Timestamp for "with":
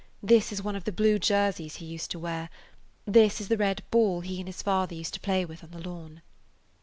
5.45-5.63